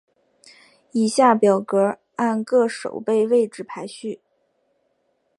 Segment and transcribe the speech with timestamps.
[0.93, 4.19] 以下表格按各守备位置排序。